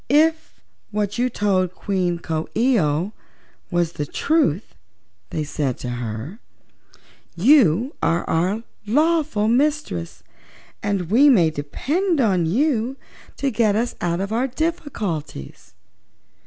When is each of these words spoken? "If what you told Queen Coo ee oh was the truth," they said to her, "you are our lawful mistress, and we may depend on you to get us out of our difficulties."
"If 0.09 0.59
what 0.89 1.19
you 1.19 1.29
told 1.29 1.75
Queen 1.75 2.17
Coo 2.17 2.47
ee 2.57 2.79
oh 2.79 3.11
was 3.69 3.91
the 3.93 4.05
truth," 4.07 4.73
they 5.29 5.43
said 5.43 5.77
to 5.77 5.89
her, 5.89 6.39
"you 7.35 7.93
are 8.01 8.27
our 8.27 8.63
lawful 8.87 9.47
mistress, 9.47 10.23
and 10.81 11.11
we 11.11 11.29
may 11.29 11.51
depend 11.51 12.19
on 12.19 12.47
you 12.47 12.97
to 13.37 13.51
get 13.51 13.75
us 13.75 13.93
out 14.01 14.19
of 14.19 14.31
our 14.31 14.47
difficulties." 14.47 15.75